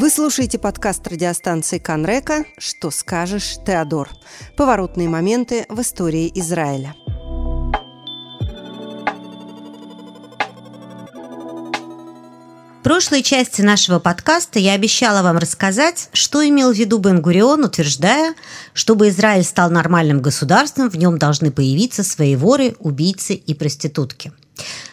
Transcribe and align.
Вы 0.00 0.10
слушаете 0.10 0.60
подкаст 0.60 1.08
радиостанции 1.08 1.78
Канрека 1.78 2.44
«Что 2.56 2.92
скажешь, 2.92 3.56
Теодор?» 3.66 4.08
Поворотные 4.56 5.08
моменты 5.08 5.66
в 5.68 5.80
истории 5.80 6.30
Израиля. 6.36 6.94
В 12.78 12.82
прошлой 12.84 13.24
части 13.24 13.60
нашего 13.60 13.98
подкаста 13.98 14.60
я 14.60 14.74
обещала 14.74 15.24
вам 15.24 15.36
рассказать, 15.36 16.10
что 16.12 16.48
имел 16.48 16.72
в 16.72 16.76
виду 16.76 16.98
Бен-Гурион, 16.98 17.64
утверждая, 17.64 18.36
чтобы 18.74 19.08
Израиль 19.08 19.42
стал 19.42 19.68
нормальным 19.68 20.22
государством, 20.22 20.90
в 20.90 20.94
нем 20.94 21.18
должны 21.18 21.50
появиться 21.50 22.04
свои 22.04 22.36
воры, 22.36 22.76
убийцы 22.78 23.34
и 23.34 23.52
проститутки. 23.52 24.30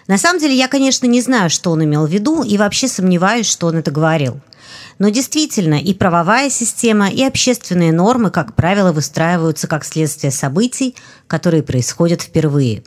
На 0.07 0.17
самом 0.17 0.39
деле, 0.39 0.55
я, 0.55 0.67
конечно, 0.67 1.05
не 1.05 1.21
знаю, 1.21 1.49
что 1.49 1.71
он 1.71 1.83
имел 1.83 2.05
в 2.05 2.11
виду, 2.11 2.43
и 2.43 2.57
вообще 2.57 2.87
сомневаюсь, 2.87 3.47
что 3.47 3.67
он 3.67 3.77
это 3.77 3.91
говорил– 3.91 4.39
но 4.97 5.09
действительно, 5.09 5.75
и 5.75 5.93
правовая 5.93 6.49
система, 6.49 7.09
и 7.09 7.23
общественные 7.23 7.91
нормы, 7.91 8.31
как 8.31 8.55
правило, 8.55 8.91
выстраиваются 8.91 9.67
как 9.67 9.83
следствие 9.83 10.31
событий, 10.31 10.95
которые 11.27 11.63
происходят 11.63 12.21
впервые. 12.21 12.83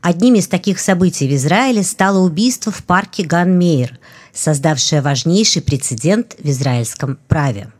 Одним 0.00 0.34
из 0.34 0.46
таких 0.46 0.78
событий 0.78 1.26
в 1.26 1.34
Израиле 1.34 1.82
стало 1.82 2.18
убийство 2.18 2.70
в 2.70 2.84
парке 2.84 3.24
Ганмейр, 3.24 3.98
создавшее 4.32 5.00
важнейший 5.00 5.62
прецедент 5.62 6.36
в 6.38 6.48
израильском 6.48 7.18
праве. 7.28 7.72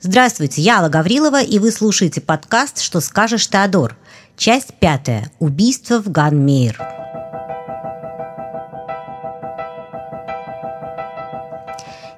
Здравствуйте, 0.00 0.60
я 0.60 0.80
Алла 0.80 0.88
Гаврилова, 0.88 1.42
и 1.42 1.58
вы 1.58 1.70
слушаете 1.70 2.20
подкаст 2.20 2.80
«Что 2.80 3.00
скажешь, 3.00 3.48
Теодор?» 3.48 3.96
Часть 4.36 4.74
пятая. 4.80 5.30
Убийство 5.38 6.00
в 6.00 6.10
Ганмейр. 6.10 7.01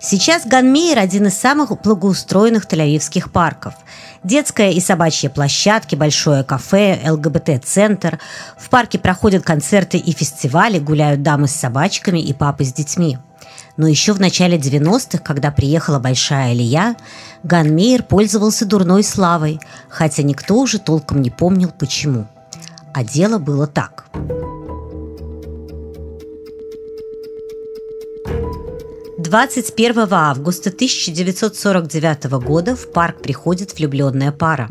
Сейчас 0.06 0.44
Ганмейер– 0.44 0.98
один 1.00 1.28
из 1.28 1.34
самых 1.34 1.70
благоустроенных 1.80 2.66
тель 2.66 3.00
парков. 3.32 3.72
Детская 4.22 4.70
и 4.70 4.78
собачья 4.78 5.30
площадки, 5.30 5.96
большое 5.96 6.44
кафе, 6.44 7.00
ЛГБТ-центр. 7.10 8.20
В 8.58 8.68
парке 8.68 8.98
проходят 8.98 9.44
концерты 9.44 9.96
и 9.96 10.12
фестивали, 10.12 10.78
гуляют 10.78 11.22
дамы 11.22 11.48
с 11.48 11.52
собачками 11.52 12.18
и 12.18 12.34
папы 12.34 12.64
с 12.64 12.74
детьми. 12.74 13.16
Но 13.78 13.88
еще 13.88 14.12
в 14.12 14.20
начале 14.20 14.58
90-х, 14.58 15.24
когда 15.24 15.50
приехала 15.50 15.98
Большая 15.98 16.50
Алия, 16.50 16.96
Ганмейер 17.42 18.02
пользовался 18.02 18.66
дурной 18.66 19.04
славой, 19.04 19.58
хотя 19.88 20.22
никто 20.22 20.58
уже 20.58 20.80
толком 20.80 21.22
не 21.22 21.30
помнил 21.30 21.70
почему. 21.70 22.26
А 22.92 23.04
дело 23.04 23.38
было 23.38 23.66
так– 23.66 24.04
21 29.34 30.06
августа 30.12 30.70
1949 30.70 32.24
года 32.40 32.76
в 32.76 32.92
парк 32.92 33.20
приходит 33.20 33.76
влюбленная 33.76 34.30
пара. 34.30 34.70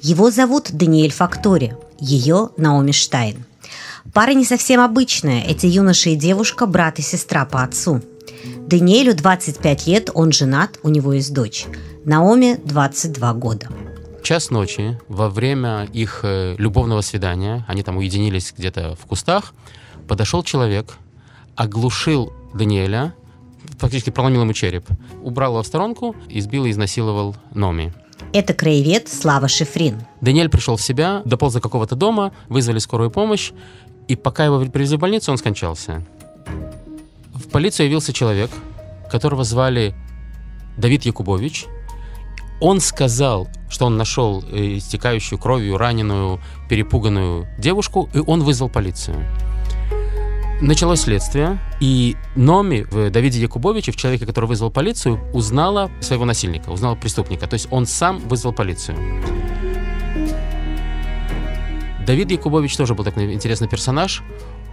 Его 0.00 0.30
зовут 0.30 0.70
Даниэль 0.72 1.12
Фактори, 1.12 1.76
ее 2.00 2.48
Наоми 2.56 2.92
Штайн. 2.92 3.44
Пара 4.14 4.32
не 4.32 4.46
совсем 4.46 4.80
обычная, 4.80 5.42
эти 5.42 5.66
юноша 5.66 6.08
и 6.08 6.16
девушка– 6.16 6.64
брат 6.66 6.98
и 6.98 7.02
сестра 7.02 7.44
по 7.44 7.62
отцу. 7.62 8.00
Даниэлю 8.66 9.14
25 9.14 9.86
лет, 9.86 10.10
он 10.14 10.32
женат, 10.32 10.78
у 10.82 10.88
него 10.88 11.12
есть 11.12 11.34
дочь. 11.34 11.66
Наоми 12.06 12.58
22 12.64 13.34
года. 13.34 13.68
Час 14.22 14.48
ночи, 14.48 14.98
во 15.08 15.28
время 15.28 15.86
их 15.92 16.20
э, 16.22 16.54
любовного 16.56 17.02
свидания, 17.02 17.66
они 17.68 17.82
там 17.82 17.98
уединились 17.98 18.54
где-то 18.56 18.96
в 18.98 19.04
кустах, 19.04 19.52
подошел 20.08 20.42
человек, 20.42 20.96
оглушил 21.56 22.32
Даниэля– 22.54 23.12
фактически 23.78 24.10
проломил 24.10 24.42
ему 24.42 24.52
череп. 24.52 24.86
Убрал 25.22 25.52
его 25.52 25.62
в 25.62 25.66
сторонку, 25.66 26.14
избил 26.28 26.66
и 26.66 26.70
изнасиловал 26.70 27.36
Номи. 27.54 27.92
Это 28.32 28.52
краевед 28.52 29.08
Слава 29.08 29.48
Шифрин. 29.48 30.02
Даниэль 30.20 30.48
пришел 30.48 30.76
в 30.76 30.82
себя, 30.82 31.22
дополз 31.24 31.54
до 31.54 31.60
какого-то 31.60 31.94
дома, 31.94 32.32
вызвали 32.48 32.78
скорую 32.78 33.10
помощь, 33.10 33.52
и 34.08 34.16
пока 34.16 34.44
его 34.44 34.64
привезли 34.66 34.96
в 34.96 35.00
больницу, 35.00 35.30
он 35.30 35.38
скончался. 35.38 36.04
В 37.34 37.48
полицию 37.48 37.86
явился 37.86 38.12
человек, 38.12 38.50
которого 39.10 39.44
звали 39.44 39.94
Давид 40.76 41.04
Якубович. 41.04 41.66
Он 42.60 42.80
сказал, 42.80 43.48
что 43.70 43.86
он 43.86 43.96
нашел 43.96 44.42
э, 44.50 44.78
истекающую 44.78 45.38
кровью 45.38 45.78
раненую, 45.78 46.40
перепуганную 46.68 47.46
девушку, 47.58 48.08
и 48.12 48.18
он 48.18 48.42
вызвал 48.42 48.68
полицию. 48.68 49.24
Началось 50.60 51.02
следствие, 51.02 51.60
и 51.78 52.16
Номи 52.34 52.84
в 52.90 53.10
Давиде 53.10 53.40
Якубовиче, 53.40 53.92
в 53.92 53.96
человеке, 53.96 54.26
который 54.26 54.46
вызвал 54.46 54.72
полицию, 54.72 55.20
узнала 55.32 55.88
своего 56.00 56.24
насильника, 56.24 56.70
узнала 56.70 56.96
преступника. 56.96 57.46
То 57.46 57.54
есть 57.54 57.68
он 57.70 57.86
сам 57.86 58.18
вызвал 58.18 58.52
полицию. 58.52 58.98
Давид 62.04 62.32
Якубович 62.32 62.76
тоже 62.76 62.96
был 62.96 63.04
такой 63.04 63.32
интересный 63.32 63.68
персонаж. 63.68 64.24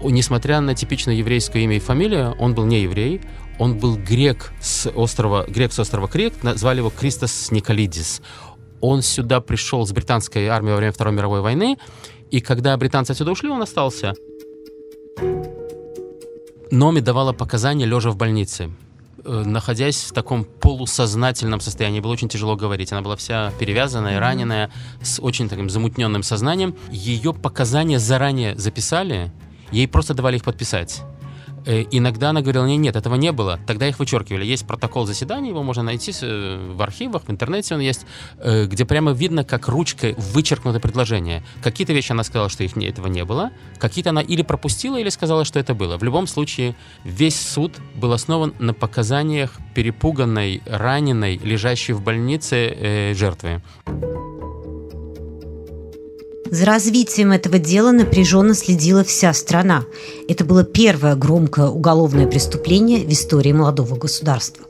Несмотря 0.02 0.60
на 0.60 0.74
типичное 0.74 1.14
еврейское 1.14 1.64
имя 1.64 1.78
и 1.78 1.80
фамилию, 1.80 2.36
он 2.40 2.56
был 2.56 2.66
не 2.66 2.82
еврей, 2.82 3.22
он 3.60 3.78
был 3.78 3.96
грек 3.96 4.54
с 4.62 4.90
острова, 4.90 5.46
грек 5.48 5.72
с 5.72 5.78
острова 5.78 6.08
Крик, 6.08 6.42
назвали 6.42 6.80
его 6.80 6.90
Кристос 6.90 7.52
Николидис. 7.52 8.24
Он 8.82 9.04
сюда 9.04 9.40
пришел 9.40 9.86
с 9.86 9.92
британской 9.92 10.48
армией 10.48 10.72
во 10.72 10.78
время 10.78 10.94
Второй 10.94 11.14
мировой 11.14 11.42
войны, 11.42 11.78
и 12.32 12.42
когда 12.42 12.76
британцы 12.76 13.12
отсюда 13.12 13.32
ушли, 13.32 13.50
он 13.50 13.62
остался. 13.62 14.14
Номи 16.76 17.00
давала 17.00 17.32
показания 17.32 17.86
лежа 17.86 18.10
в 18.10 18.18
больнице 18.18 18.70
э, 19.24 19.44
находясь 19.46 20.04
в 20.04 20.12
таком 20.12 20.44
полусознательном 20.44 21.62
состоянии, 21.62 22.02
было 22.02 22.12
очень 22.12 22.28
тяжело 22.28 22.58
говорить. 22.58 22.92
Она 22.92 23.02
была 23.02 23.16
вся 23.16 23.54
перевязанная, 23.58 24.20
раненая, 24.20 24.70
с 25.02 25.22
очень 25.22 25.48
таким 25.48 25.70
замутненным 25.70 26.22
сознанием. 26.22 26.76
Ее 26.92 27.34
показания 27.34 27.98
заранее 27.98 28.58
записали, 28.58 29.32
ей 29.72 29.88
просто 29.88 30.14
давали 30.14 30.36
их 30.36 30.44
подписать. 30.44 31.02
Э, 31.66 31.84
иногда 31.92 32.30
она 32.30 32.42
говорила, 32.42 32.66
нет, 32.66 32.80
нет, 32.80 32.96
этого 32.96 33.16
не 33.16 33.32
было. 33.32 33.60
Тогда 33.66 33.88
их 33.88 34.00
вычеркивали. 34.00 34.46
Есть 34.46 34.68
протокол 34.68 35.06
заседания, 35.06 35.50
его 35.50 35.64
можно 35.64 35.84
найти 35.84 36.14
э, 36.22 36.74
в 36.74 36.82
архивах, 36.82 37.24
в 37.24 37.32
интернете 37.32 37.76
он 37.76 37.82
есть, 37.82 38.06
э, 38.38 38.66
где 38.66 38.86
прямо 38.86 39.12
видно, 39.12 39.44
как 39.44 39.68
ручкой 39.68 40.16
вычеркнуто 40.18 40.80
предложение. 40.80 41.44
Какие-то 41.64 41.94
вещи 41.94 42.12
она 42.12 42.24
сказала, 42.24 42.50
что 42.50 42.64
их 42.64 42.78
этого 42.78 43.08
не 43.08 43.24
было, 43.26 43.52
какие-то 43.80 44.12
она 44.12 44.22
или 44.22 44.44
пропустила, 44.44 44.98
или 44.98 45.10
сказала, 45.10 45.46
что 45.46 45.60
это 45.60 45.74
было. 45.74 45.98
В 45.98 46.04
любом 46.04 46.28
случае, 46.28 46.76
весь 47.04 47.40
суд 47.40 47.74
был 47.96 48.14
основан 48.14 48.54
на 48.60 48.74
показаниях 48.74 49.52
перепуганной, 49.74 50.62
раненой, 50.66 51.38
лежащей 51.38 51.94
в 51.94 52.02
больнице 52.02 52.56
э, 52.56 53.14
жертвы. 53.14 53.62
За 56.56 56.66
развитием 56.66 57.34
этого 57.34 57.60
дела 57.60 57.92
напряженно 57.92 58.54
следила 58.54 59.04
вся 59.04 59.34
страна. 59.34 59.84
Это 60.30 60.46
было 60.46 60.64
первое 60.64 61.18
громкое 61.18 61.68
уголовное 61.68 62.28
преступление 62.28 63.06
в 63.06 63.12
истории 63.12 63.52
молодого 63.52 63.98
государства. 63.98 64.66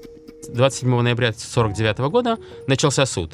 27 0.51 0.89
ноября 0.89 1.27
1949 1.27 2.11
года 2.11 2.39
начался 2.65 3.05
суд. 3.05 3.33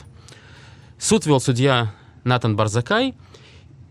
Суд 1.00 1.26
вел 1.26 1.40
судья 1.40 1.96
Натан 2.26 2.58
Барзакай, 2.58 3.16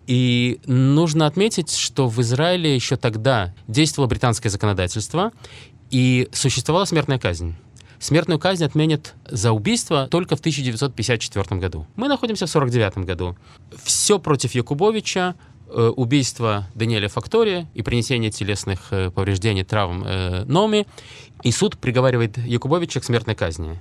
и 0.06 0.60
нужно 0.66 1.26
отметить, 1.26 1.74
что 1.74 2.06
в 2.06 2.20
Израиле 2.20 2.74
еще 2.74 2.96
тогда 2.96 3.54
действовало 3.66 4.10
британское 4.10 4.52
законодательство, 4.52 5.32
и 5.90 6.28
существовала 6.32 6.84
смертная 6.84 7.18
казнь 7.18 7.54
смертную 8.00 8.40
казнь 8.40 8.64
отменят 8.64 9.14
за 9.26 9.52
убийство 9.52 10.08
только 10.08 10.34
в 10.34 10.40
1954 10.40 11.60
году. 11.60 11.86
Мы 11.94 12.08
находимся 12.08 12.46
в 12.46 12.50
1949 12.50 13.06
году. 13.06 13.36
Все 13.84 14.18
против 14.18 14.54
Якубовича, 14.54 15.36
э, 15.68 15.92
убийство 15.94 16.66
Даниэля 16.74 17.08
Фактория 17.08 17.68
и 17.74 17.82
принесение 17.82 18.30
телесных 18.30 18.88
э, 18.90 19.10
повреждений, 19.10 19.62
травм 19.62 20.02
э, 20.04 20.44
Номи. 20.46 20.86
И 21.42 21.52
суд 21.52 21.78
приговаривает 21.78 22.38
Якубовича 22.38 23.00
к 23.00 23.04
смертной 23.04 23.34
казни. 23.34 23.78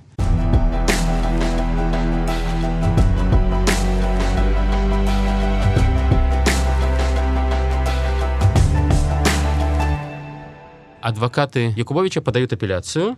Адвокаты 11.00 11.72
Якубовича 11.76 12.20
подают 12.20 12.52
апелляцию, 12.52 13.16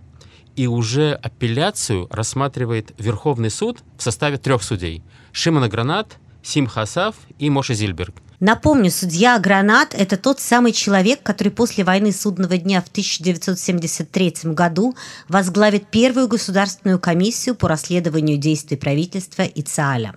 и 0.57 0.67
уже 0.67 1.15
апелляцию 1.15 2.09
рассматривает 2.11 2.93
Верховный 2.99 3.51
суд 3.51 3.81
в 3.97 4.03
составе 4.03 4.39
трех 4.39 4.63
судей. 4.63 5.03
Шимона 5.33 5.69
Гранат, 5.69 6.19
Сим 6.43 6.67
Хасав 6.67 7.17
и 7.39 7.51
Моше 7.51 7.75
Зильберг. 7.75 8.15
Напомню, 8.41 8.91
судья 8.91 9.39
Гранат– 9.39 9.95
это 9.97 10.17
тот 10.17 10.41
самый 10.41 10.73
человек, 10.73 11.23
который 11.23 11.51
после 11.51 11.85
войны 11.85 12.11
судного 12.11 12.59
дня 12.59 12.83
в 12.83 12.89
1973 12.89 14.35
году 14.47 14.97
возглавит 15.29 15.87
первую 15.87 16.27
государственную 16.27 16.99
комиссию 16.99 17.55
по 17.55 17.69
расследованию 17.69 18.39
действий 18.39 18.77
правительства 18.77 19.43
и 19.43 19.63
ЦААЛя. 19.63 20.17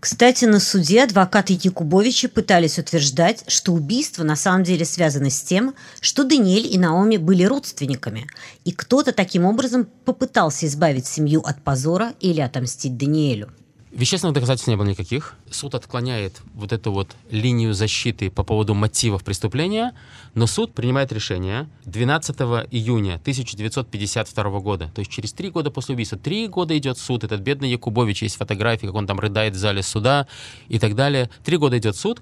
Кстати, 0.00 0.44
на 0.44 0.60
суде 0.60 1.04
адвокаты 1.04 1.58
Якубовича 1.60 2.28
пытались 2.28 2.78
утверждать, 2.78 3.44
что 3.48 3.72
убийство 3.72 4.24
на 4.24 4.36
самом 4.36 4.62
деле 4.62 4.84
связано 4.84 5.30
с 5.30 5.40
тем, 5.40 5.74
что 6.00 6.24
Даниэль 6.24 6.72
и 6.72 6.78
Наоми 6.78 7.16
были 7.16 7.44
родственниками, 7.44 8.26
и 8.64 8.72
кто-то 8.72 9.12
таким 9.12 9.44
образом 9.44 9.88
попытался 10.04 10.66
избавить 10.66 11.06
семью 11.06 11.40
от 11.40 11.62
позора 11.62 12.12
или 12.20 12.40
отомстить 12.40 12.96
Даниэлю. 12.96 13.50
Вещественных 13.96 14.34
доказательств 14.34 14.68
не 14.68 14.76
было 14.76 14.84
никаких. 14.84 15.36
Суд 15.50 15.74
отклоняет 15.74 16.42
вот 16.52 16.70
эту 16.72 16.92
вот 16.92 17.16
линию 17.30 17.72
защиты 17.72 18.30
по 18.30 18.44
поводу 18.44 18.74
мотивов 18.74 19.24
преступления, 19.24 19.94
но 20.34 20.46
суд 20.46 20.74
принимает 20.74 21.12
решение 21.12 21.66
12 21.86 22.36
июня 22.72 23.14
1952 23.14 24.60
года, 24.60 24.90
то 24.94 24.98
есть 24.98 25.10
через 25.10 25.32
три 25.32 25.48
года 25.48 25.70
после 25.70 25.94
убийства. 25.94 26.18
Три 26.18 26.46
года 26.46 26.76
идет 26.76 26.98
суд, 26.98 27.24
этот 27.24 27.40
бедный 27.40 27.70
Якубович, 27.70 28.24
есть 28.24 28.36
фотографии, 28.36 28.84
как 28.84 28.96
он 28.96 29.06
там 29.06 29.18
рыдает 29.18 29.54
в 29.54 29.58
зале 29.58 29.82
суда 29.82 30.28
и 30.68 30.78
так 30.78 30.94
далее. 30.94 31.30
Три 31.42 31.56
года 31.56 31.78
идет 31.78 31.96
суд, 31.96 32.20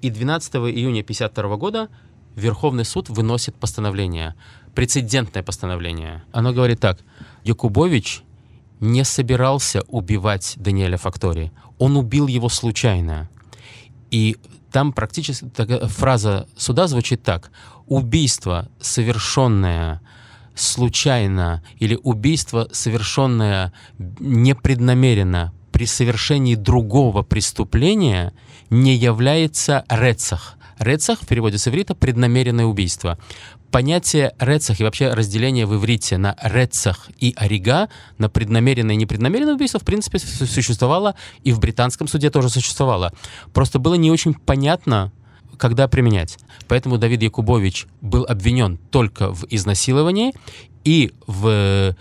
и 0.00 0.08
12 0.08 0.54
июня 0.54 1.02
1952 1.02 1.56
года 1.58 1.90
Верховный 2.34 2.86
суд 2.86 3.10
выносит 3.10 3.56
постановление, 3.56 4.36
прецедентное 4.74 5.42
постановление. 5.42 6.22
Оно 6.32 6.54
говорит 6.54 6.80
так, 6.80 6.98
Якубович 7.44 8.22
не 8.80 9.04
собирался 9.04 9.82
убивать 9.88 10.54
Даниэля 10.56 10.96
Фактори. 10.96 11.52
Он 11.78 11.96
убил 11.96 12.26
его 12.26 12.48
случайно. 12.48 13.28
И 14.10 14.36
там 14.72 14.92
практически 14.92 15.46
такая 15.46 15.86
фраза 15.86 16.48
суда 16.56 16.86
звучит 16.86 17.22
так. 17.22 17.50
Убийство, 17.86 18.68
совершенное 18.80 20.00
случайно, 20.54 21.62
или 21.78 21.98
убийство, 22.02 22.68
совершенное 22.72 23.72
непреднамеренно 23.98 25.52
при 25.72 25.86
совершении 25.86 26.54
другого 26.54 27.22
преступления, 27.22 28.32
не 28.70 28.94
является 28.94 29.84
рецах. 29.88 30.56
Рецах 30.78 31.20
в 31.20 31.26
переводе 31.26 31.58
с 31.58 31.68
иврита 31.68 31.94
преднамеренное 31.94 32.64
убийство 32.64 33.18
понятие 33.70 34.34
рецах 34.38 34.80
и 34.80 34.84
вообще 34.84 35.12
разделение 35.12 35.66
в 35.66 35.74
иврите 35.74 36.18
на 36.18 36.36
рецах 36.42 37.08
и 37.18 37.32
орига, 37.36 37.88
на 38.18 38.28
преднамеренное 38.28 38.94
и 38.94 38.98
непреднамеренное 38.98 39.54
убийство, 39.54 39.80
в 39.80 39.84
принципе, 39.84 40.18
существовало 40.18 41.14
и 41.42 41.52
в 41.52 41.60
британском 41.60 42.08
суде 42.08 42.30
тоже 42.30 42.50
существовало. 42.50 43.12
Просто 43.52 43.78
было 43.78 43.94
не 43.94 44.10
очень 44.10 44.34
понятно, 44.34 45.12
когда 45.56 45.88
применять. 45.88 46.38
Поэтому 46.68 46.98
Давид 46.98 47.22
Якубович 47.22 47.86
был 48.00 48.24
обвинен 48.24 48.78
только 48.90 49.32
в 49.32 49.46
изнасиловании 49.50 50.32
и 50.84 51.12
в, 51.26 51.96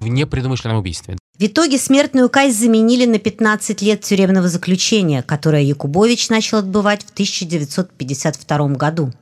в 0.00 0.06
непредумышленном 0.06 0.78
убийстве. 0.78 1.16
В 1.36 1.46
итоге 1.46 1.78
смертную 1.78 2.30
казнь 2.30 2.56
заменили 2.56 3.06
на 3.06 3.18
15 3.18 3.82
лет 3.82 4.02
тюремного 4.02 4.48
заключения, 4.48 5.20
которое 5.20 5.62
Якубович 5.62 6.28
начал 6.28 6.58
отбывать 6.58 7.02
в 7.04 7.10
1952 7.10 8.68
году. 8.68 9.12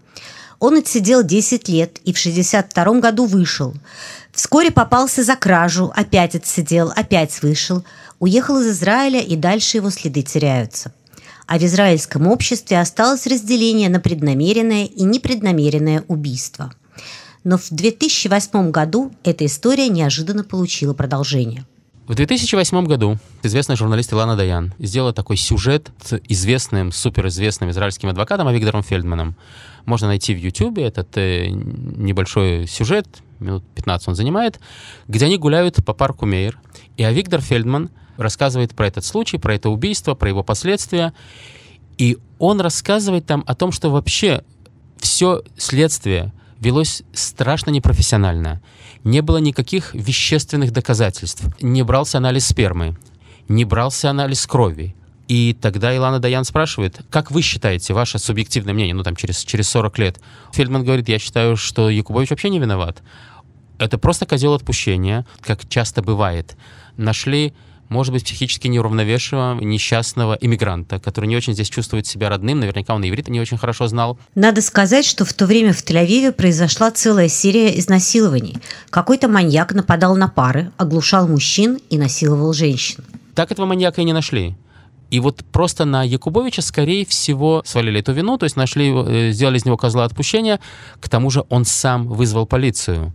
Он 0.58 0.76
отсидел 0.76 1.22
10 1.22 1.68
лет 1.70 2.00
и 2.04 2.12
в 2.12 2.18
62 2.18 3.00
году 3.00 3.24
вышел. 3.24 3.72
Вскоре 4.30 4.70
попался 4.70 5.22
за 5.22 5.36
кражу, 5.36 5.90
опять 5.96 6.34
отсидел, 6.34 6.92
опять 6.94 7.40
вышел. 7.40 7.82
Уехал 8.20 8.60
из 8.60 8.68
Израиля, 8.68 9.20
и 9.20 9.34
дальше 9.34 9.78
его 9.78 9.88
следы 9.88 10.20
теряются. 10.20 10.92
А 11.46 11.58
в 11.58 11.62
израильском 11.64 12.26
обществе 12.26 12.78
осталось 12.78 13.26
разделение 13.26 13.88
на 13.88 14.00
преднамеренное 14.00 14.84
и 14.84 15.02
непреднамеренное 15.04 16.04
убийство. 16.08 16.74
Но 17.42 17.56
в 17.56 17.70
2008 17.70 18.70
году 18.70 19.12
эта 19.24 19.46
история 19.46 19.88
неожиданно 19.88 20.44
получила 20.44 20.92
продолжение. 20.92 21.64
В 22.08 22.16
2008 22.16 22.84
году 22.86 23.16
известная 23.44 23.76
журналист 23.76 24.12
Илана 24.12 24.36
Даян 24.36 24.74
сделала 24.80 25.12
такой 25.12 25.36
сюжет 25.36 25.92
с 26.02 26.20
известным, 26.28 26.90
суперизвестным 26.90 27.70
израильским 27.70 28.08
адвокатом 28.08 28.48
Авигдором 28.48 28.82
Фельдманом. 28.82 29.36
Можно 29.84 30.08
найти 30.08 30.34
в 30.34 30.38
YouTube 30.38 30.78
этот 30.78 31.16
э, 31.16 31.46
небольшой 31.48 32.66
сюжет, 32.66 33.06
минут 33.38 33.64
15 33.76 34.08
он 34.08 34.14
занимает, 34.16 34.58
где 35.06 35.26
они 35.26 35.38
гуляют 35.38 35.76
по 35.84 35.92
парку 35.92 36.26
Мейер, 36.26 36.58
и 36.96 37.04
Авигдор 37.04 37.40
Фельдман 37.40 37.88
рассказывает 38.16 38.74
про 38.74 38.88
этот 38.88 39.04
случай, 39.04 39.38
про 39.38 39.54
это 39.54 39.70
убийство, 39.70 40.14
про 40.14 40.28
его 40.28 40.42
последствия, 40.42 41.12
и 41.98 42.18
он 42.40 42.60
рассказывает 42.60 43.26
там 43.26 43.44
о 43.46 43.54
том, 43.54 43.70
что 43.70 43.90
вообще 43.90 44.42
все 44.98 45.44
следствие 45.56 46.32
велось 46.62 47.02
страшно 47.12 47.70
непрофессионально. 47.70 48.62
Не 49.04 49.20
было 49.20 49.38
никаких 49.38 49.94
вещественных 49.94 50.70
доказательств. 50.72 51.44
Не 51.60 51.82
брался 51.82 52.18
анализ 52.18 52.46
спермы, 52.46 52.96
не 53.48 53.64
брался 53.64 54.10
анализ 54.10 54.46
крови. 54.46 54.94
И 55.26 55.56
тогда 55.60 55.92
Илана 55.94 56.20
Даян 56.20 56.44
спрашивает, 56.44 57.00
как 57.10 57.30
вы 57.30 57.42
считаете, 57.42 57.94
ваше 57.94 58.18
субъективное 58.18 58.74
мнение, 58.74 58.94
ну 58.94 59.02
там 59.02 59.16
через, 59.16 59.42
через 59.44 59.68
40 59.70 59.98
лет? 59.98 60.20
Фельдман 60.52 60.84
говорит, 60.84 61.08
я 61.08 61.18
считаю, 61.18 61.56
что 61.56 61.90
Якубович 61.90 62.30
вообще 62.30 62.48
не 62.48 62.60
виноват. 62.60 63.02
Это 63.78 63.98
просто 63.98 64.26
козел 64.26 64.54
отпущения, 64.54 65.26
как 65.40 65.68
часто 65.68 66.02
бывает. 66.02 66.56
Нашли 66.96 67.54
может 67.92 68.12
быть, 68.12 68.24
психически 68.24 68.66
неуравновешенного, 68.68 69.60
несчастного 69.60 70.36
иммигранта, 70.40 70.98
который 70.98 71.26
не 71.26 71.36
очень 71.36 71.52
здесь 71.52 71.68
чувствует 71.68 72.06
себя 72.06 72.28
родным, 72.28 72.58
наверняка 72.58 72.94
он 72.94 73.08
иврит 73.08 73.28
не 73.28 73.40
очень 73.40 73.58
хорошо 73.58 73.86
знал. 73.86 74.18
Надо 74.34 74.62
сказать, 74.62 75.04
что 75.04 75.24
в 75.24 75.32
то 75.32 75.46
время 75.46 75.72
в 75.72 75.84
Тель-Авиве 75.84 76.32
произошла 76.32 76.90
целая 76.90 77.28
серия 77.28 77.78
изнасилований. 77.78 78.56
Какой-то 78.90 79.28
маньяк 79.28 79.74
нападал 79.74 80.16
на 80.16 80.28
пары, 80.28 80.72
оглушал 80.76 81.28
мужчин 81.28 81.78
и 81.90 81.98
насиловал 81.98 82.52
женщин. 82.52 83.04
Так 83.34 83.52
этого 83.52 83.66
маньяка 83.66 84.00
и 84.00 84.04
не 84.04 84.12
нашли. 84.12 84.56
И 85.10 85.20
вот 85.20 85.44
просто 85.52 85.84
на 85.84 86.02
Якубовича, 86.04 86.62
скорее 86.62 87.04
всего, 87.04 87.62
свалили 87.66 88.00
эту 88.00 88.12
вину, 88.12 88.38
то 88.38 88.44
есть 88.44 88.56
нашли, 88.56 88.90
э, 88.90 89.30
сделали 89.32 89.58
из 89.58 89.66
него 89.66 89.76
козла 89.76 90.04
отпущения. 90.04 90.58
К 91.00 91.08
тому 91.10 91.28
же 91.28 91.44
он 91.50 91.66
сам 91.66 92.08
вызвал 92.08 92.46
полицию 92.46 93.12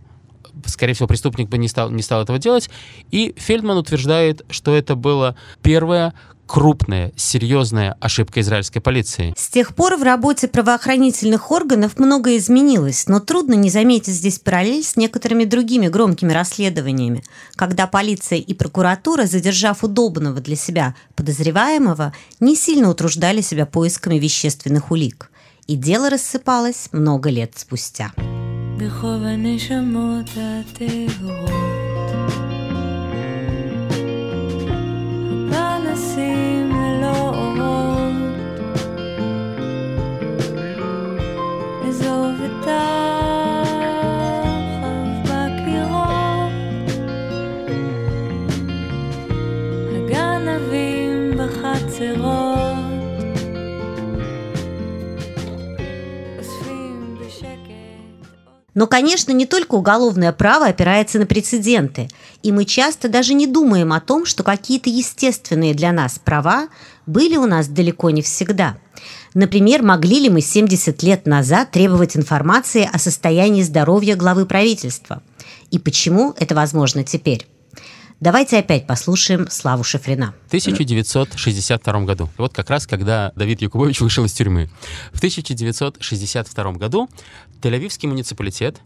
скорее 0.66 0.94
всего, 0.94 1.08
преступник 1.08 1.48
бы 1.48 1.58
не 1.58 1.68
стал, 1.68 1.90
не 1.90 2.02
стал 2.02 2.22
этого 2.22 2.38
делать. 2.38 2.70
И 3.10 3.34
Фельдман 3.36 3.76
утверждает, 3.76 4.44
что 4.50 4.74
это 4.74 4.94
было 4.94 5.36
первое 5.62 6.14
крупная, 6.48 7.12
серьезная 7.14 7.96
ошибка 8.00 8.40
израильской 8.40 8.80
полиции. 8.80 9.34
С 9.36 9.48
тех 9.48 9.74
пор 9.74 9.96
в 9.96 10.02
работе 10.02 10.48
правоохранительных 10.48 11.52
органов 11.52 11.98
многое 11.98 12.38
изменилось, 12.38 13.06
но 13.06 13.20
трудно 13.20 13.54
не 13.54 13.70
заметить 13.70 14.14
здесь 14.14 14.38
параллель 14.38 14.82
с 14.82 14.96
некоторыми 14.96 15.44
другими 15.44 15.88
громкими 15.88 16.32
расследованиями, 16.32 17.22
когда 17.54 17.86
полиция 17.86 18.38
и 18.38 18.54
прокуратура, 18.54 19.26
задержав 19.26 19.84
удобного 19.84 20.40
для 20.40 20.56
себя 20.56 20.94
подозреваемого, 21.14 22.14
не 22.40 22.56
сильно 22.56 22.88
утруждали 22.88 23.42
себя 23.42 23.66
поисками 23.66 24.18
вещественных 24.18 24.90
улик. 24.90 25.30
И 25.66 25.76
дело 25.76 26.08
рассыпалось 26.08 26.88
много 26.92 27.28
лет 27.28 27.52
спустя. 27.56 28.12
ברחוב 28.78 29.22
הנשמות 29.24 30.30
הטהורות. 30.36 31.50
הפנסים 35.52 36.70
ללא 36.70 37.28
אורות, 37.28 38.60
עזוב 41.88 42.34
את 42.44 42.66
החב 42.66 43.07
Но, 58.78 58.86
конечно, 58.86 59.32
не 59.32 59.44
только 59.44 59.74
уголовное 59.74 60.30
право 60.30 60.66
опирается 60.66 61.18
на 61.18 61.26
прецеденты, 61.26 62.08
и 62.44 62.52
мы 62.52 62.64
часто 62.64 63.08
даже 63.08 63.34
не 63.34 63.48
думаем 63.48 63.92
о 63.92 63.98
том, 63.98 64.24
что 64.24 64.44
какие-то 64.44 64.88
естественные 64.88 65.74
для 65.74 65.90
нас 65.90 66.20
права 66.20 66.68
были 67.04 67.36
у 67.36 67.46
нас 67.46 67.66
далеко 67.66 68.10
не 68.10 68.22
всегда. 68.22 68.78
Например, 69.34 69.82
могли 69.82 70.20
ли 70.20 70.30
мы 70.30 70.40
70 70.40 71.02
лет 71.02 71.26
назад 71.26 71.72
требовать 71.72 72.16
информации 72.16 72.88
о 72.92 73.00
состоянии 73.00 73.64
здоровья 73.64 74.14
главы 74.14 74.46
правительства? 74.46 75.24
И 75.72 75.80
почему 75.80 76.32
это 76.38 76.54
возможно 76.54 77.02
теперь? 77.02 77.48
Давайте 78.20 78.58
опять 78.58 78.84
послушаем 78.84 79.48
Славу 79.48 79.84
Шифрина. 79.84 80.34
В 80.46 80.48
1962 80.48 82.00
году, 82.00 82.28
вот 82.36 82.52
как 82.52 82.68
раз 82.68 82.84
когда 82.84 83.30
Давид 83.36 83.62
Якубович 83.62 84.00
вышел 84.00 84.24
из 84.24 84.32
тюрьмы, 84.32 84.68
в 85.12 85.18
1962 85.18 86.72
году 86.72 87.08
Тель-Авивский 87.62 88.08
муниципалитет 88.08 88.80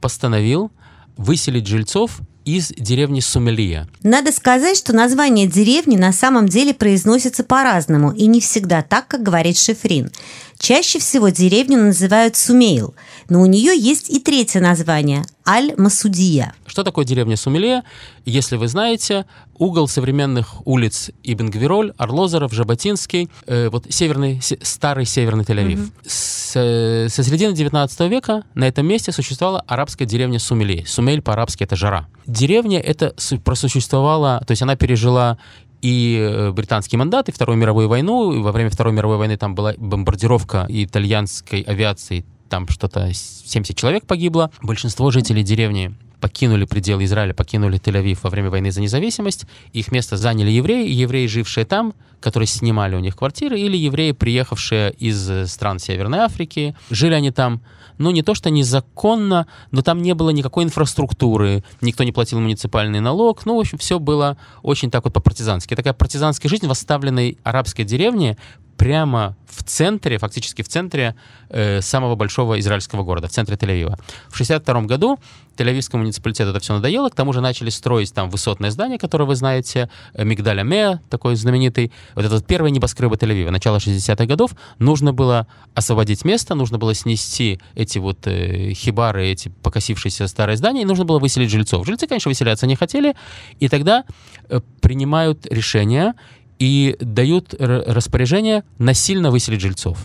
постановил 0.00 0.72
выселить 1.18 1.66
жильцов 1.66 2.20
из 2.44 2.72
деревни 2.76 3.20
Сумелия. 3.20 3.88
Надо 4.02 4.32
сказать, 4.32 4.76
что 4.76 4.92
название 4.92 5.46
деревни 5.46 5.96
на 5.96 6.12
самом 6.12 6.48
деле 6.48 6.74
произносится 6.74 7.44
по-разному 7.44 8.12
и 8.12 8.26
не 8.26 8.40
всегда 8.40 8.82
так, 8.82 9.08
как 9.08 9.22
говорит 9.22 9.58
Шифрин. 9.58 10.10
Чаще 10.58 10.98
всего 10.98 11.30
деревню 11.30 11.78
называют 11.78 12.36
Сумейл, 12.36 12.94
но 13.30 13.40
у 13.40 13.46
нее 13.46 13.72
есть 13.74 14.10
и 14.10 14.20
третье 14.20 14.60
название– 14.60 15.24
Аль-Масудия. 15.46 16.52
Что 16.66 16.84
такое 16.84 17.04
деревня 17.04 17.36
Сумелия? 17.36 17.82
Если 18.24 18.56
вы 18.56 18.68
знаете, 18.68 19.24
угол 19.58 19.88
современных 19.88 20.66
улиц 20.66 21.10
Ибн 21.24 21.48
Гвироль, 21.48 21.92
Орлозоров, 21.96 22.52
Жаботинский, 22.52 23.30
э, 23.46 23.68
вот 23.68 23.86
северный, 23.88 24.40
се, 24.42 24.58
старый 24.62 25.06
северный 25.06 25.44
Тель-Авив. 25.44 25.78
Mm-hmm. 25.78 26.08
С, 26.08 26.52
э, 26.56 27.08
со 27.08 27.24
середины 27.24 27.54
19 27.54 28.00
века 28.10 28.44
на 28.54 28.68
этом 28.68 28.86
месте 28.86 29.12
существовала 29.12 29.64
арабская 29.66 30.04
деревня 30.04 30.38
Сумелей. 30.38 30.86
Сумель 30.86 31.22
по-арабски– 31.22 31.62
это 31.64 31.74
жара. 31.74 32.06
Деревня 32.30 32.78
эта 32.78 33.14
просуществовала, 33.44 34.40
то 34.46 34.52
есть 34.52 34.62
она 34.62 34.76
пережила 34.76 35.36
и 35.82 36.16
э, 36.20 36.52
британский 36.52 36.96
мандат, 36.96 37.28
и 37.28 37.32
Вторую 37.32 37.58
мировую 37.58 37.88
войну. 37.88 38.32
И 38.32 38.38
во 38.38 38.52
время 38.52 38.70
Второй 38.70 38.92
мировой 38.92 39.16
войны 39.16 39.36
там 39.36 39.54
была 39.56 39.74
бомбардировка 39.76 40.66
итальянской 40.68 41.62
авиации, 41.62 42.24
там 42.48 42.68
что-то 42.68 43.12
70 43.12 43.76
человек 43.76 44.06
погибло. 44.06 44.50
Большинство 44.62 45.10
жителей 45.10 45.42
деревни 45.42 45.92
покинули 46.20 46.64
пределы 46.64 47.04
Израиля, 47.04 47.34
покинули 47.34 47.78
Тель-Авив 47.78 48.18
во 48.22 48.30
время 48.30 48.50
войны 48.50 48.70
за 48.70 48.80
независимость. 48.80 49.46
Их 49.72 49.90
место 49.92 50.16
заняли 50.16 50.50
евреи, 50.50 50.90
евреи, 50.90 51.26
жившие 51.26 51.64
там, 51.64 51.94
которые 52.20 52.46
снимали 52.46 52.94
у 52.94 53.00
них 53.00 53.16
квартиры, 53.16 53.58
или 53.58 53.76
евреи, 53.76 54.12
приехавшие 54.12 54.92
из 54.92 55.30
э, 55.30 55.46
стран 55.46 55.78
Северной 55.78 56.20
Африки. 56.20 56.76
Жили 56.90 57.14
они 57.14 57.30
там 57.30 57.62
ну, 58.00 58.10
не 58.10 58.22
то 58.22 58.34
что 58.34 58.48
незаконно, 58.48 59.46
но 59.72 59.82
там 59.82 60.00
не 60.00 60.14
было 60.14 60.30
никакой 60.30 60.64
инфраструктуры, 60.64 61.62
никто 61.82 62.02
не 62.02 62.12
платил 62.12 62.40
муниципальный 62.40 63.00
налог, 63.00 63.44
ну, 63.44 63.56
в 63.56 63.60
общем, 63.60 63.76
все 63.76 63.98
было 63.98 64.38
очень 64.62 64.90
так 64.90 65.04
вот 65.04 65.12
по-партизански. 65.12 65.76
Такая 65.76 65.92
партизанская 65.92 66.48
жизнь 66.48 66.66
в 66.66 66.70
оставленной 66.70 67.36
арабской 67.42 67.84
деревне 67.84 68.38
прямо 68.80 69.36
в 69.46 69.62
центре, 69.62 70.16
фактически 70.16 70.62
в 70.62 70.68
центре 70.68 71.14
э, 71.50 71.82
самого 71.82 72.14
большого 72.14 72.58
израильского 72.60 73.02
города, 73.02 73.28
в 73.28 73.30
центре 73.30 73.56
Тель-Авива. 73.56 73.98
В 74.28 74.40
1962 74.40 74.82
году 74.82 75.18
Тель-Авивскому 75.58 75.98
муниципалитету 75.98 76.48
это 76.48 76.60
все 76.60 76.72
надоело, 76.72 77.10
к 77.10 77.14
тому 77.14 77.34
же 77.34 77.42
начали 77.42 77.68
строить 77.68 78.14
там 78.14 78.30
высотное 78.30 78.70
здание, 78.70 78.98
которое 78.98 79.24
вы 79.24 79.36
знаете, 79.36 79.90
э, 80.14 80.24
Мигдаля 80.24 80.62
Меа, 80.62 81.02
такой 81.10 81.36
знаменитый, 81.36 81.92
вот 82.14 82.24
этот 82.24 82.46
первый 82.46 82.70
небоскребы 82.70 83.16
Тель-Авива, 83.16 83.50
начало 83.50 83.76
60-х 83.76 84.24
годов, 84.24 84.52
нужно 84.78 85.12
было 85.12 85.46
освободить 85.74 86.24
место, 86.24 86.54
нужно 86.54 86.78
было 86.78 86.94
снести 86.94 87.60
эти 87.74 87.98
вот 87.98 88.26
э, 88.26 88.72
хибары, 88.72 89.26
эти 89.26 89.50
покосившиеся 89.62 90.26
старые 90.26 90.56
здания, 90.56 90.82
и 90.82 90.86
нужно 90.86 91.04
было 91.04 91.18
выселить 91.18 91.50
жильцов. 91.50 91.84
Жильцы, 91.86 92.06
конечно, 92.06 92.30
выселяться 92.30 92.66
не 92.66 92.76
хотели, 92.76 93.14
и 93.58 93.68
тогда 93.68 94.04
э, 94.48 94.60
принимают 94.80 95.44
решение 95.44 96.14
и 96.60 96.96
дают 97.00 97.54
распоряжение 97.58 98.62
насильно 98.78 99.32
выселить 99.32 99.62
жильцов. 99.62 99.98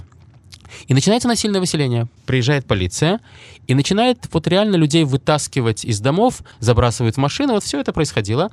И 0.88 0.94
начинается 0.94 1.28
насильное 1.28 1.60
выселение. 1.60 2.08
Приезжает 2.26 2.66
полиция 2.66 3.20
и 3.68 3.76
начинает 3.76 4.28
вот 4.32 4.48
реально 4.48 4.78
людей 4.78 5.04
вытаскивать 5.04 5.86
из 5.86 6.00
домов, 6.00 6.42
забрасывают 6.60 7.16
в 7.16 7.20
машины. 7.20 7.54
Вот 7.54 7.64
все 7.64 7.80
это 7.80 7.94
происходило. 7.94 8.52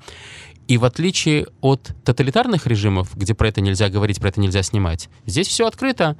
И 0.69 0.79
в 0.79 0.85
отличие 0.85 1.47
от 1.61 1.91
тоталитарных 2.05 2.67
режимов, 2.67 3.17
где 3.17 3.35
про 3.35 3.49
это 3.49 3.61
нельзя 3.61 3.89
говорить, 3.89 4.21
про 4.21 4.29
это 4.29 4.41
нельзя 4.41 4.63
снимать, 4.63 5.09
здесь 5.27 5.49
все 5.49 5.67
открыто. 5.67 6.17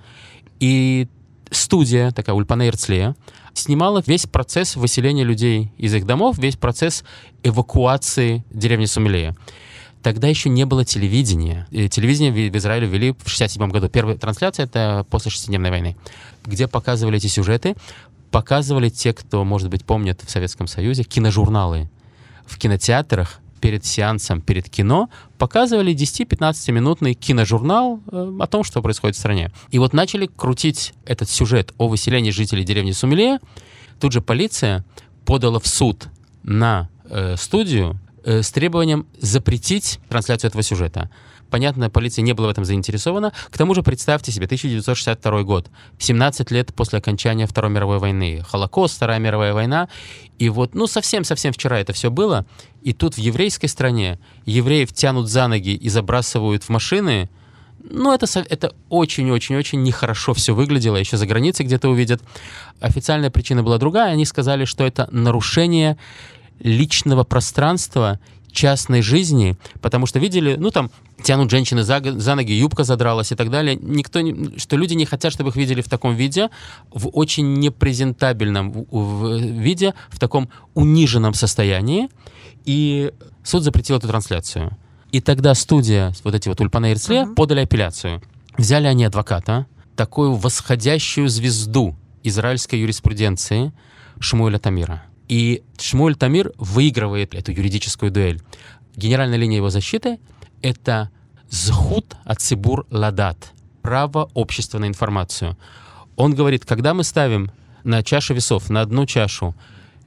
И 0.59 1.09
студия, 1.51 2.11
такая 2.11 2.35
Ульпана 2.35 2.69
Ирцлея, 2.69 3.15
снимала 3.55 4.03
весь 4.07 4.27
процесс 4.27 4.77
выселения 4.77 5.25
людей 5.25 5.73
из 5.79 5.95
их 5.95 6.07
домов, 6.07 6.39
весь 6.39 6.57
процесс 6.57 7.05
эвакуации 7.43 8.45
деревни 8.51 8.87
Сумилея. 8.87 9.37
Тогда 10.03 10.27
еще 10.27 10.49
не 10.49 10.67
было 10.67 10.85
телевидения. 10.85 11.67
И 11.71 11.89
телевидение 11.89 12.33
в 12.33 12.57
Израиле 12.57 12.87
ввели 12.87 13.15
в 13.25 13.29
67 13.29 13.71
году. 13.71 13.89
Первая 13.89 14.17
трансляция— 14.17 14.65
это 14.67 15.07
после 15.09 15.31
шестидневной 15.31 15.71
войны, 15.71 15.97
где 16.45 16.67
показывали 16.67 17.19
эти 17.19 17.29
сюжеты, 17.29 17.77
показывали 18.33 18.89
те, 18.89 19.13
кто, 19.13 19.45
может 19.45 19.69
быть, 19.69 19.85
помнит 19.85 20.21
в 20.27 20.31
Советском 20.31 20.67
Союзе, 20.67 21.05
киножурналы. 21.05 21.89
В 22.47 22.59
кинотеатрах 22.59 23.39
перед 23.61 23.87
сеансом, 23.87 24.41
перед 24.41 24.69
кино 24.69 25.09
показывали 25.39 25.95
10-15-минутный 25.95 27.15
киножурнал 27.15 28.01
э, 28.11 28.37
о 28.41 28.47
том, 28.49 28.65
что 28.65 28.83
происходит 28.83 29.15
в 29.15 29.21
стране. 29.21 29.53
И 29.71 29.79
вот 29.79 29.93
начали 29.93 30.27
крутить 30.27 30.95
этот 31.07 31.31
сюжет 31.31 31.73
о 31.79 31.87
выселении 31.87 32.33
жителей 32.33 32.65
деревни 32.65 32.91
Сумиле. 32.91 33.39
Тут 34.01 34.13
же 34.13 34.21
полиция 34.21 34.85
подала 35.25 35.61
в 35.61 35.69
суд 35.69 36.09
на 36.43 36.89
э, 37.05 37.37
студию 37.39 38.01
Э, 38.25 38.43
с 38.43 38.53
требованием 38.53 39.07
запретить 39.19 39.99
трансляцию 40.09 40.49
этого 40.49 40.63
сюжета. 40.63 41.11
Понятно, 41.51 41.91
полиция 41.91 42.23
не 42.23 42.33
была 42.33 42.49
в 42.49 42.51
этом 42.51 42.65
заинтересована. 42.65 43.33
К 43.51 43.59
тому 43.59 43.75
же, 43.75 43.83
представьте 43.83 44.31
себе, 44.33 44.47
1962 44.47 45.43
год, 45.43 45.71
17 45.99 46.51
лет 46.51 46.73
после 46.75 46.99
окончания 46.99 47.47
Второй 47.47 47.71
мировой 47.71 47.99
войны, 47.99 48.43
Холокост, 48.49 48.97
Вторая 48.97 49.19
мировая 49.19 49.53
война, 49.53 49.89
и 50.39 50.49
вот, 50.49 50.75
ну, 50.75 50.87
совсем-совсем 50.87 51.53
вчера 51.53 51.79
это 51.79 51.93
все 51.93 52.11
было, 52.11 52.47
и 52.83 52.93
тут 52.93 53.17
в 53.17 53.19
еврейской 53.19 53.67
стране 53.67 54.19
евреев 54.47 54.93
тянут 54.93 55.29
за 55.29 55.49
ноги 55.49 55.75
и 55.75 55.89
забрасывают 55.89 56.63
в 56.63 56.69
машины, 56.69 57.29
ну, 57.85 58.15
это, 58.15 58.27
это 58.49 58.73
очень-очень-очень 58.89 59.83
нехорошо 59.83 60.35
все 60.35 60.55
выглядело, 60.55 60.97
еще 60.97 61.17
за 61.17 61.27
границей 61.27 61.67
где-то 61.67 61.89
увидят. 61.89 62.23
Официальная 62.81 63.31
причина 63.31 63.63
была 63.63 63.79
другая, 63.79 64.13
они 64.13 64.25
сказали, 64.25 64.65
что 64.65 64.87
это 64.87 65.09
нарушение 65.11 65.99
личного 66.61 67.25
пространства, 67.25 68.21
частной 68.53 69.03
жизни, 69.03 69.57
потому 69.81 70.07
что 70.07 70.19
видели, 70.19 70.57
ну 70.57 70.71
там 70.71 70.91
тянут 71.23 71.51
женщины 71.51 71.83
за, 71.83 72.01
за 72.05 72.35
ноги, 72.35 72.53
юбка 72.53 72.85
задралась 72.85 73.33
и 73.33 73.35
так 73.35 73.51
далее. 73.51 73.77
Никто 73.81 74.21
не, 74.21 74.59
что 74.59 74.77
люди 74.77 74.95
не 74.95 75.07
хотят, 75.07 75.33
чтобы 75.33 75.51
их 75.51 75.57
видели 75.57 75.81
в 75.81 75.89
таком 75.89 76.15
виде, 76.15 76.51
в 76.91 77.09
очень 77.09 77.55
непрезентабельном 77.55 78.73
в, 78.73 78.87
в 78.91 79.39
виде, 79.39 79.95
в 80.11 80.19
таком 80.19 80.51
униженном 80.75 81.35
состоянии. 81.35 82.09
И 82.65 83.13
суд 83.43 83.63
запретил 83.63 83.97
эту 83.97 84.09
трансляцию. 84.09 84.77
И 85.11 85.21
тогда 85.21 85.55
студия, 85.55 86.13
вот 86.25 86.35
эти 86.35 86.49
вот 86.49 86.61
Ульпана 86.61 86.93
Ирцле, 86.93 87.23
uh-huh. 87.23 87.35
подали 87.35 87.61
апелляцию. 87.61 88.23
Взяли 88.57 88.87
они 88.87 89.05
адвоката, 89.05 89.67
такую 89.97 90.35
восходящую 90.35 91.29
звезду 91.29 91.97
израильской 92.23 92.81
юриспруденции 92.81 93.73
Шмуэля 94.21 94.59
Тамира 94.59 95.03
и 95.29 95.63
Шмуль 95.79 96.17
Тамир 96.17 96.53
выигрывает 96.59 97.35
эту 97.35 97.53
юридическую 97.53 98.11
дуэль. 98.11 98.41
Генеральная 98.97 99.39
линия 99.39 99.57
его 99.57 99.71
защиты— 99.71 100.19
это 100.63 101.11
зхут 101.49 102.17
от 102.25 102.41
Сибур 102.41 102.87
Ладат, 102.91 103.53
право 103.83 104.31
общества 104.35 104.79
на 104.79 104.87
информацию. 104.87 105.57
Он 106.17 106.35
говорит, 106.35 106.65
когда 106.65 106.95
мы 106.95 107.05
ставим 107.05 107.51
на 107.85 108.03
чашу 108.03 108.35
весов, 108.35 108.71
на 108.71 108.81
одну 108.81 109.07
чашу 109.07 109.55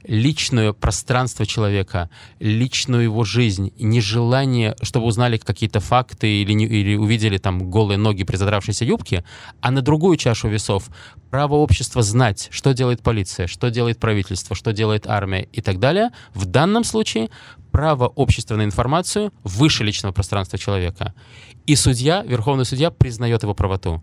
личное 0.06 0.72
пространство 0.72 1.46
человека, 1.46 2.10
личную 2.38 3.04
его 3.04 3.24
жизнь, 3.24 3.72
нежелание, 3.78 4.76
чтобы 4.82 5.06
узнали 5.06 5.36
какие-то 5.36 5.80
факты 5.80 6.42
или, 6.42 6.52
не, 6.52 6.66
или 6.66 6.96
увидели 6.96 7.38
там 7.38 7.70
голые 7.70 7.98
ноги 7.98 8.24
при 8.24 8.36
задравшейся 8.36 8.84
юбке, 8.84 9.24
а 9.60 9.70
на 9.70 9.82
другую 9.82 10.16
чашу 10.16 10.48
весов 10.48 10.88
право 11.30 11.54
общества 11.54 12.02
знать, 12.02 12.48
что 12.50 12.72
делает 12.72 13.02
полиция, 13.02 13.46
что 13.46 13.70
делает 13.70 13.98
правительство, 13.98 14.54
что 14.54 14.72
делает 14.72 15.06
армия 15.06 15.48
и 15.52 15.60
так 15.60 15.78
далее. 15.80 16.10
В 16.34 16.46
данном 16.46 16.84
случае 16.84 17.30
право 17.72 18.06
общества 18.06 18.56
на 18.56 18.64
информацию 18.64 19.32
выше 19.42 19.84
личного 19.84 20.12
пространства 20.12 20.58
человека. 20.58 21.14
И 21.66 21.74
судья, 21.74 22.22
верховный 22.22 22.64
судья, 22.64 22.90
признает 22.90 23.42
его 23.42 23.54
правоту. 23.54 24.02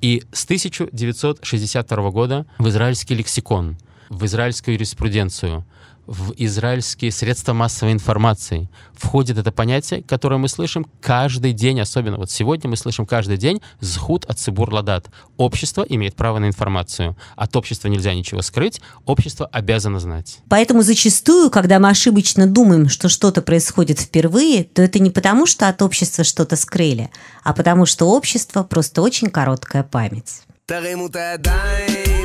И 0.00 0.22
с 0.32 0.44
1962 0.44 2.10
года 2.10 2.46
в 2.58 2.68
израильский 2.68 3.14
лексикон– 3.14 3.76
в 4.08 4.24
израильскую 4.24 4.74
юриспруденцию, 4.74 5.64
в 6.06 6.34
израильские 6.36 7.10
средства 7.10 7.52
массовой 7.52 7.92
информации 7.92 8.68
входит 8.94 9.38
это 9.38 9.50
понятие, 9.52 10.02
которое 10.02 10.36
мы 10.36 10.48
слышим 10.48 10.86
каждый 11.00 11.52
день, 11.52 11.80
особенно 11.80 12.18
вот 12.18 12.30
сегодня 12.30 12.68
мы 12.68 12.76
слышим 12.76 13.06
каждый 13.06 13.36
день 13.36 13.62
«зхут 13.80 14.24
от 14.26 14.38
цибур 14.38 14.72
ладат». 14.72 15.08
Общество 15.36 15.84
имеет 15.88 16.14
право 16.14 16.38
на 16.38 16.46
информацию. 16.46 17.16
От 17.36 17.56
общества 17.56 17.88
нельзя 17.88 18.14
ничего 18.14 18.42
скрыть, 18.42 18.80
общество 19.06 19.46
обязано 19.46 19.98
знать. 19.98 20.38
Поэтому 20.48 20.82
зачастую, 20.82 21.50
когда 21.50 21.78
мы 21.78 21.88
ошибочно 21.88 22.46
думаем, 22.46 22.88
что 22.88 23.08
что-то 23.08 23.42
происходит 23.42 23.98
впервые, 23.98 24.64
то 24.64 24.82
это 24.82 24.98
не 24.98 25.10
потому, 25.10 25.46
что 25.46 25.68
от 25.68 25.80
общества 25.82 26.24
что-то 26.24 26.56
скрыли, 26.56 27.10
а 27.42 27.54
потому 27.54 27.86
что 27.86 28.10
общество 28.10 28.62
просто 28.62 29.02
очень 29.02 29.30
короткая 29.30 29.82
память. 29.82 30.42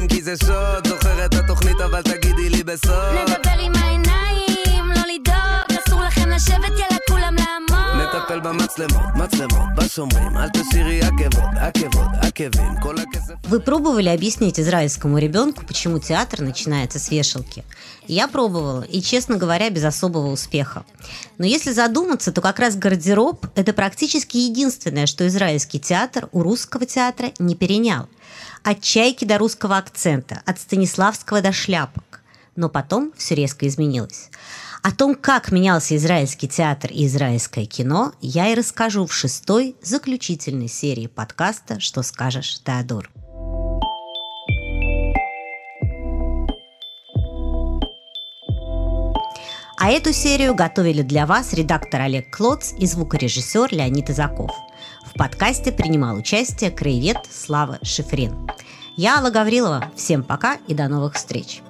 כי 0.10 0.22
זה 0.22 0.34
שוד, 0.46 0.88
זוכר 0.88 1.26
את 1.26 1.34
התוכנית 1.34 1.82
אבל 1.82 2.02
תגידי 2.02 2.50
לי 2.50 2.64
בסוף. 2.64 3.14
לדבר 3.14 3.60
עם 3.60 3.72
העיניים, 3.76 4.86
לא 4.96 5.02
לדאוג, 5.14 5.80
אסור 5.88 6.02
לכם 6.04 6.30
לשבת, 6.30 6.80
יאללה 6.80 6.99
כולם 8.09 8.09
לעמוד. 8.09 8.15
נטפל 8.15 8.41
במצלמות, 8.41 9.15
מצלמות, 9.15 9.69
בשומרים, 9.77 10.37
אל 10.37 10.49
תשאירי 10.49 11.01
עקבות, 11.01 11.51
עקבות, 11.57 12.09
עקבים, 12.21 12.81
כל 12.83 12.99
הכסף... 12.99 13.35
Вы 13.49 13.61
пробовали 13.61 14.09
объяснить 14.09 14.59
израильскому 14.59 15.19
ребенку, 15.19 15.65
почему 15.67 15.99
театр 15.99 16.41
начинается 16.41 16.99
с 16.99 17.11
вешалки? 17.11 17.65
Я 18.09 18.29
пробовала, 18.29 18.83
и, 18.83 19.01
честно 19.01 19.37
говоря, 19.37 19.71
без 19.71 19.85
особого 19.85 20.29
успеха. 20.31 20.85
Но 21.39 21.47
если 21.47 21.73
задуматься, 21.73 22.33
то 22.33 22.41
как 22.41 22.59
раз 22.59 22.77
гардероб – 22.77 23.55
это 23.55 23.73
практически 23.73 24.37
единственное, 24.39 25.07
что 25.07 25.27
израильский 25.27 25.79
театр 25.79 26.29
у 26.33 26.43
русского 26.43 26.87
театра 26.87 27.33
не 27.39 27.55
перенял. 27.55 28.09
От 28.63 28.81
чайки 28.81 29.25
до 29.25 29.39
русского 29.39 29.77
акцента, 29.77 30.43
от 30.47 30.59
Станиславского 30.59 31.41
до 31.43 31.53
шляпок. 31.53 32.21
Но 32.57 32.69
потом 32.69 33.13
все 33.17 33.35
резко 33.35 33.67
изменилось. 33.67 34.31
О 34.82 34.92
том, 34.92 35.16
как 35.16 35.52
менялся 35.52 35.98
израильский 35.98 36.48
театр 36.48 36.92
и 36.94 37.06
израильское 37.06 37.66
кино, 37.66 38.14
я 38.22 38.48
и 38.48 38.56
расскажу 38.56 39.06
в 39.06 39.14
шестой, 39.14 39.76
заключительной 39.82 40.70
серии 40.70 41.08
подкаста 41.08 41.82
«Что 41.82 42.02
скажешь, 42.02 42.62
Теодор». 42.64 43.10
А 49.82 49.90
эту 49.90 50.14
серию 50.14 50.56
готовили 50.56 51.02
для 51.02 51.26
вас 51.26 51.54
редактор 51.54 52.02
Олег 52.02 52.36
Клоц 52.36 52.74
и 52.78 52.86
звукорежиссер 52.86 53.74
Леонид 53.74 54.10
Изаков. 54.10 54.52
В 55.06 55.18
подкасте 55.18 55.72
принимал 55.72 56.18
участие 56.18 56.72
краевед 56.72 57.18
Слава 57.30 57.80
Шифрин. 57.82 58.50
Я 58.96 59.18
Алла 59.18 59.30
Гаврилова. 59.30 59.92
Всем 59.96 60.24
пока 60.24 60.58
и 60.68 60.74
до 60.74 60.88
новых 60.88 61.16
встреч. 61.16 61.62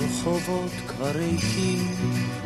הרחובות 0.00 0.70
כבר 0.88 1.10
ריקים, 1.10 1.94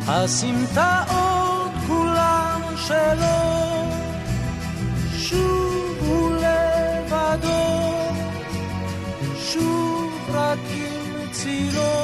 הסמטאות 0.06 1.70
כולן 1.86 2.60
שלו, 2.76 3.84
שוב 5.18 5.96
הוא 6.06 6.32
לבדו, 6.36 7.74
שוב 9.38 10.12
רק 10.32 10.58
עם 10.70 11.32
צילו. 11.32 11.94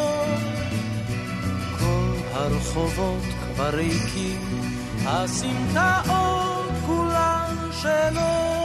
כל 1.79 2.15
הרחובות 2.33 3.23
כבר 3.41 3.71
ריקים, 3.71 4.41
הסמטאות 5.07 6.71
כולן 6.87 7.57
שלו. 7.73 8.60